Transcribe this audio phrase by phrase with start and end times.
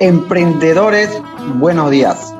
[0.00, 1.10] Emprendedores,
[1.56, 2.32] buenos días.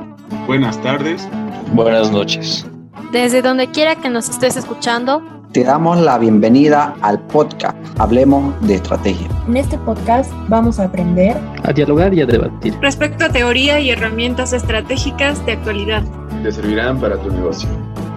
[0.46, 1.28] Buenas tardes.
[1.72, 2.64] Buenas noches.
[3.10, 5.20] Desde donde quiera que nos estés escuchando,
[5.50, 9.26] te damos la bienvenida al podcast Hablemos de Estrategia.
[9.48, 13.90] En este podcast vamos a aprender, a dialogar y a debatir respecto a teoría y
[13.90, 16.04] herramientas estratégicas de actualidad.
[16.44, 17.68] Te servirán para tu negocio,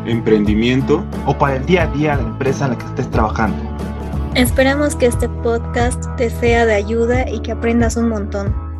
[0.05, 3.57] emprendimiento o para el día a día de la empresa en la que estés trabajando.
[4.35, 8.70] Esperamos que este podcast te sea de ayuda y que aprendas un montón.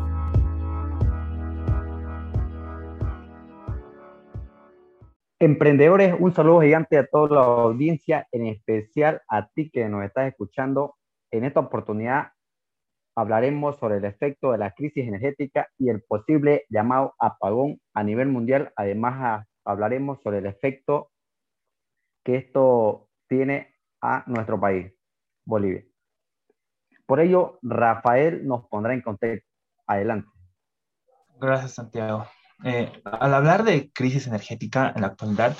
[5.42, 10.28] Emprendedores, un saludo gigante a toda la audiencia, en especial a ti que nos estás
[10.28, 10.94] escuchando.
[11.32, 12.28] En esta oportunidad
[13.16, 18.28] hablaremos sobre el efecto de la crisis energética y el posible llamado apagón a nivel
[18.28, 18.72] mundial.
[18.76, 21.10] Además, hablaremos sobre el efecto
[22.24, 24.94] que esto tiene a nuestro país.
[25.44, 25.84] Bolivia.
[27.04, 29.50] Por ello, Rafael nos pondrá en contexto.
[29.88, 30.28] Adelante.
[31.40, 32.26] Gracias, Santiago.
[32.64, 35.56] Eh, al hablar de crisis energética en la actualidad,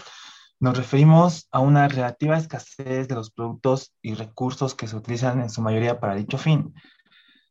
[0.61, 5.51] nos referimos a una relativa escasez de los productos y recursos que se utilizan en
[5.51, 6.73] su mayoría para dicho fin.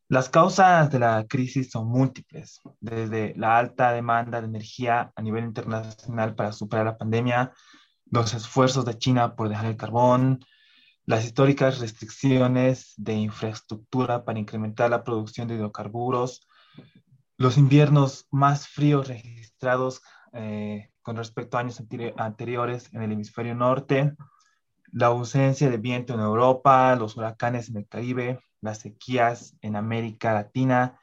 [0.08, 5.44] Las causas de la crisis son múltiples, desde la alta demanda de energía a nivel
[5.44, 7.52] internacional para superar la pandemia,
[8.10, 10.44] los esfuerzos de China por dejar el carbón,
[11.04, 16.46] las históricas restricciones de infraestructura para incrementar la producción de hidrocarburos,
[17.38, 20.02] los inviernos más fríos registrados
[20.32, 21.82] eh, con respecto a años
[22.16, 24.14] anteriores en el hemisferio norte,
[24.92, 30.32] la ausencia de viento en Europa, los huracanes en el Caribe, las sequías en América
[30.34, 30.98] Latina,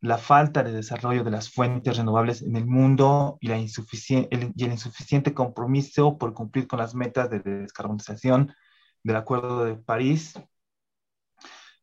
[0.00, 6.18] la falta de desarrollo de las fuentes renovables en el mundo y, el insuficiente compromiso
[6.18, 8.54] por cumplir con las metas de descarbonización
[9.02, 10.34] del Acuerdo de París.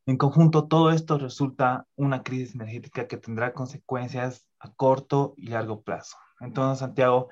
[0.06, 5.82] En conjunto, todo esto resulta una crisis energética que tendrá consecuencias a corto y largo
[5.82, 6.16] plazo.
[6.40, 7.28] Entonces, Santiago,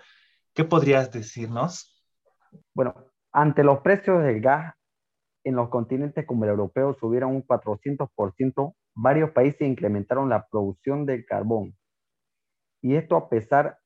[0.54, 2.00] ¿qué podrías decirnos?
[2.72, 2.94] Bueno,
[3.32, 4.74] ante los precios del gas
[5.42, 11.24] en los continentes como el europeo subieron un 400%, varios países incrementaron la producción de
[11.24, 11.76] carbón.
[12.82, 13.78] Y esto a pesar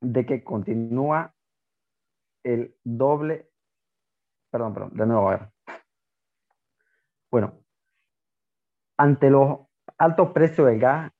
[0.00, 1.34] de que continúa
[2.42, 3.50] el doble
[4.50, 5.79] Perdón, perdón, de nuevo, a ver.
[7.30, 7.60] Bueno,
[8.98, 9.60] ante los
[9.98, 11.12] altos precios del gas,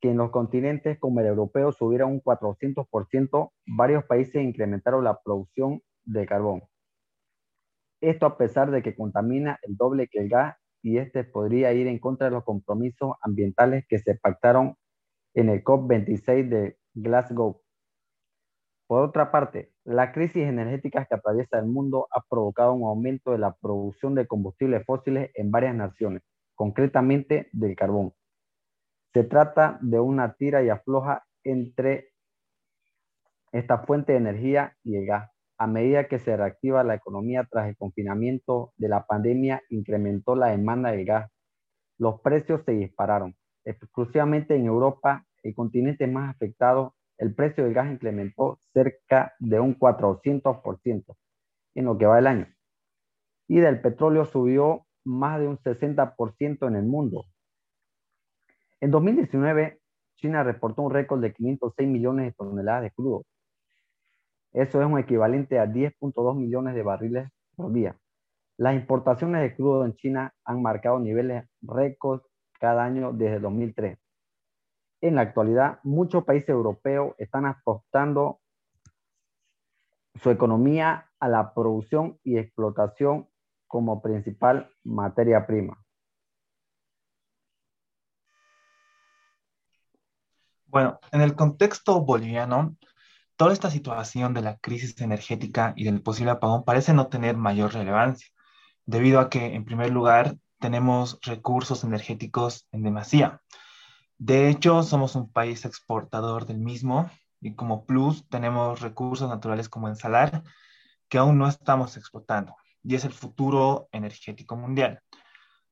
[0.00, 5.80] que en los continentes como el europeo subieron un 400%, varios países incrementaron la producción
[6.04, 6.62] de carbón.
[8.02, 11.86] Esto a pesar de que contamina el doble que el gas y este podría ir
[11.86, 14.76] en contra de los compromisos ambientales que se pactaron
[15.34, 17.61] en el COP26 de Glasgow.
[18.92, 23.38] Por otra parte, la crisis energética que atraviesa el mundo ha provocado un aumento de
[23.38, 26.20] la producción de combustibles fósiles en varias naciones,
[26.54, 28.12] concretamente del carbón.
[29.14, 32.10] Se trata de una tira y afloja entre
[33.52, 35.30] esta fuente de energía y el gas.
[35.56, 40.48] A medida que se reactiva la economía tras el confinamiento de la pandemia, incrementó la
[40.48, 41.30] demanda del gas.
[41.96, 43.36] Los precios se dispararon.
[43.64, 49.78] Exclusivamente en Europa, el continente más afectado el precio del gas incrementó cerca de un
[49.78, 51.16] 400%
[51.76, 52.48] en lo que va el año.
[53.46, 57.26] Y del petróleo subió más de un 60% en el mundo.
[58.80, 59.78] En 2019,
[60.16, 63.22] China reportó un récord de 506 millones de toneladas de crudo.
[64.52, 67.96] Eso es un equivalente a 10.2 millones de barriles por día.
[68.56, 72.24] Las importaciones de crudo en China han marcado niveles récords
[72.58, 74.01] cada año desde 2003
[75.02, 78.40] en la actualidad muchos países europeos están apostando
[80.22, 83.28] su economía a la producción y explotación
[83.66, 85.82] como principal materia prima.
[90.66, 92.76] Bueno, en el contexto boliviano,
[93.36, 97.74] toda esta situación de la crisis energética y del posible apagón parece no tener mayor
[97.74, 98.28] relevancia,
[98.86, 103.42] debido a que, en primer lugar, tenemos recursos energéticos en demasía.
[104.24, 107.10] De hecho, somos un país exportador del mismo
[107.40, 110.44] y como plus tenemos recursos naturales como el salar
[111.08, 112.54] que aún no estamos explotando
[112.84, 115.00] y es el futuro energético mundial.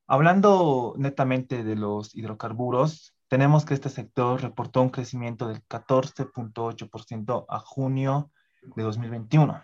[0.08, 7.58] Hablando netamente de los hidrocarburos, tenemos que este sector reportó un crecimiento del 14.8% a
[7.60, 8.32] junio
[8.74, 9.62] de 2021.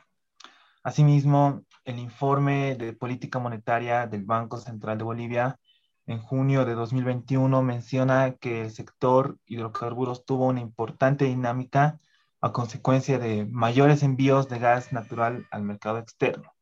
[0.84, 5.58] Asimismo, el informe de política monetaria del Banco Central de Bolivia
[6.06, 11.98] en junio de 2021 menciona que el sector hidrocarburos tuvo una importante dinámica
[12.40, 16.52] a consecuencia de mayores envíos de gas natural al mercado externo.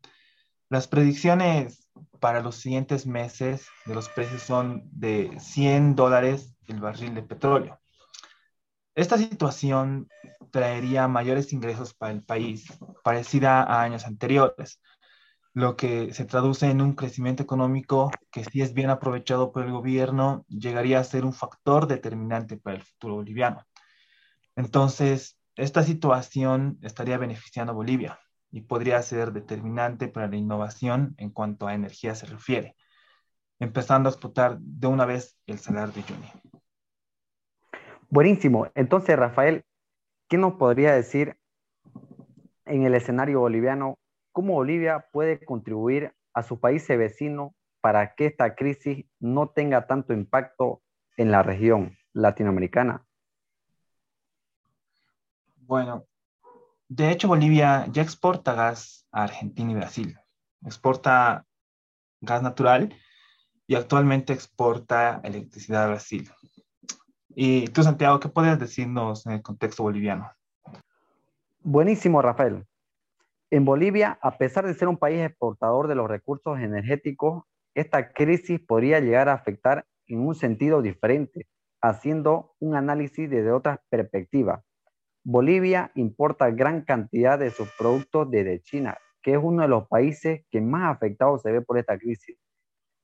[0.70, 7.14] Las predicciones para los siguientes meses de los precios son de 100 dólares el barril
[7.14, 7.79] de petróleo.
[8.94, 10.08] Esta situación
[10.50, 12.67] traería mayores ingresos para el país,
[13.02, 14.81] parecida a años anteriores,
[15.55, 19.71] lo que se traduce en un crecimiento económico que si es bien aprovechado por el
[19.71, 23.65] gobierno, llegaría a ser un factor determinante para el futuro boliviano.
[24.56, 28.19] Entonces, esta situación estaría beneficiando a Bolivia
[28.51, 32.75] y podría ser determinante para la innovación en cuanto a energía se refiere,
[33.61, 36.33] empezando a explotar de una vez el salar de Uyuni.
[38.11, 38.69] Buenísimo.
[38.75, 39.65] Entonces, Rafael,
[40.29, 41.37] ¿qué nos podría decir
[42.65, 43.99] en el escenario boliviano
[44.35, 50.13] cómo Bolivia puede contribuir a su país vecino para que esta crisis no tenga tanto
[50.13, 50.83] impacto
[51.17, 53.07] en la región latinoamericana?
[55.57, 56.05] Bueno,
[56.89, 60.19] de hecho Bolivia ya exporta gas a Argentina y Brasil.
[60.65, 61.47] Exporta
[62.21, 62.93] gas natural
[63.69, 66.29] y actualmente exporta electricidad a Brasil.
[67.37, 70.29] Y tú, Santiago, ¿qué puedes decirnos en el contexto boliviano?
[71.61, 72.67] Buenísimo, Rafael.
[73.55, 77.45] En Bolivia, a pesar de ser un país exportador de los recursos energéticos,
[77.77, 81.47] esta crisis podría llegar a afectar en un sentido diferente,
[81.81, 84.65] haciendo un análisis desde otra perspectiva.
[85.23, 90.45] Bolivia importa gran cantidad de sus productos desde China, que es uno de los países
[90.51, 92.37] que más afectados se ve por esta crisis.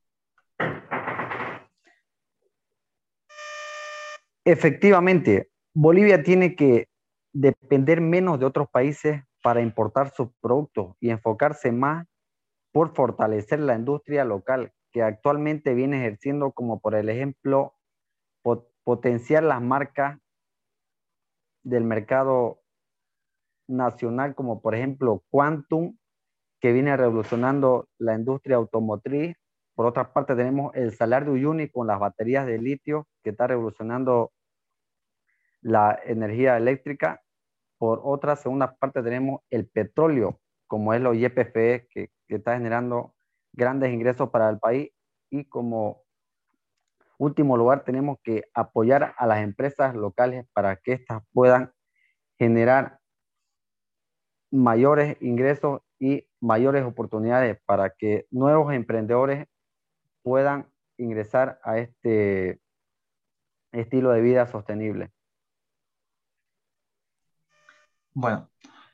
[4.42, 6.88] Efectivamente, Bolivia tiene que
[7.34, 12.06] depender menos de otros países para importar sus productos y enfocarse más
[12.72, 17.74] por fortalecer la industria local que actualmente viene ejerciendo como por el ejemplo
[18.82, 20.18] potenciar las marcas
[21.62, 22.62] del mercado
[23.68, 25.98] nacional como por ejemplo Quantum
[26.62, 29.36] que viene revolucionando la industria automotriz.
[29.74, 33.48] Por otra parte tenemos el Salar de Uyuni con las baterías de litio que está
[33.48, 34.32] revolucionando
[35.60, 37.20] la energía eléctrica.
[37.76, 43.15] Por otra segunda parte tenemos el petróleo como es lo YPFE que está generando
[43.56, 44.90] grandes ingresos para el país
[45.30, 46.02] y como
[47.18, 51.72] último lugar tenemos que apoyar a las empresas locales para que éstas puedan
[52.38, 53.00] generar
[54.50, 59.46] mayores ingresos y mayores oportunidades para que nuevos emprendedores
[60.22, 62.60] puedan ingresar a este
[63.72, 65.10] estilo de vida sostenible.
[68.12, 68.50] Bueno,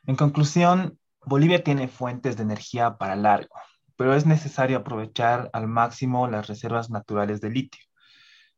[0.06, 3.54] en conclusión, Bolivia tiene fuentes de energía para largo
[3.96, 7.84] pero es necesario aprovechar al máximo las reservas naturales de litio,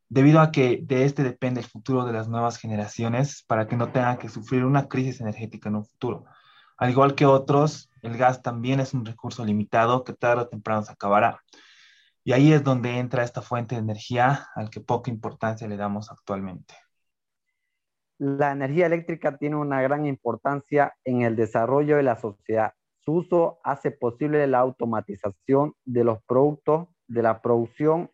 [0.09, 3.91] debido a que de este depende el futuro de las nuevas generaciones para que no
[3.93, 6.25] tengan que sufrir una crisis energética en un futuro.
[6.77, 10.83] Al igual que otros, el gas también es un recurso limitado que tarde o temprano
[10.83, 11.41] se acabará.
[12.25, 16.11] Y ahí es donde entra esta fuente de energía al que poca importancia le damos
[16.11, 16.75] actualmente.
[18.19, 22.73] La energía eléctrica tiene una gran importancia en el desarrollo de la sociedad
[23.05, 28.11] su uso hace posible la automatización de los productos, de la producción,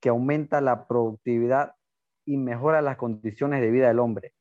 [0.00, 1.74] que aumenta la productividad
[2.24, 4.32] y mejora las condiciones de vida del hombre.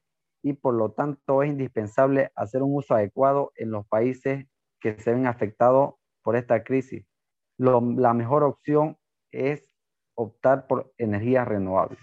[0.43, 4.45] Y por lo tanto es indispensable hacer un uso adecuado en los países
[4.79, 7.05] que se ven afectados por esta crisis.
[7.57, 8.97] la mejor opción
[9.31, 9.65] es
[10.15, 11.99] optar por energías renovables.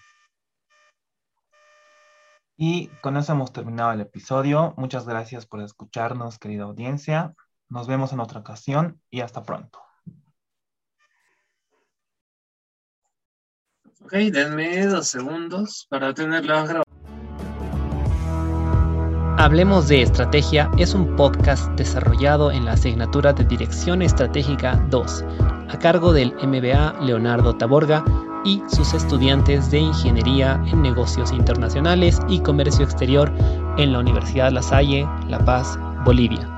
[2.56, 4.75] Y con eso hemos terminado el episodio.
[4.76, 7.34] Muchas gracias por escucharnos, querida audiencia.
[7.68, 9.80] Nos vemos en otra ocasión y hasta pronto.
[14.02, 16.86] Ok, denme dos segundos para tenerlas grabadas.
[19.38, 25.25] Hablemos de Estrategia es un podcast desarrollado en la asignatura de Dirección Estratégica 2,
[25.68, 28.02] a cargo del MBA Leonardo Taborga
[28.46, 33.30] y sus estudiantes de Ingeniería en Negocios Internacionales y Comercio Exterior
[33.76, 36.55] en la Universidad La Salle, La Paz, Bolivia.